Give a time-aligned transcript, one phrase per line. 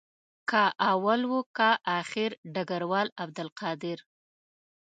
[0.49, 1.69] که اول وو که
[1.99, 3.97] آخر ډګروال عبدالقادر.